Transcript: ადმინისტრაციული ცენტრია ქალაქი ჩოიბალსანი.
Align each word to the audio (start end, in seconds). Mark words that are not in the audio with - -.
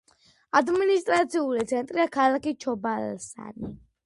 ადმინისტრაციული 0.59 1.67
ცენტრია 1.73 2.07
ქალაქი 2.17 2.55
ჩოიბალსანი. 2.67 3.73